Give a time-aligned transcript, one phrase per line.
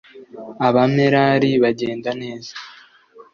[0.67, 2.53] Abamerari bagenda neza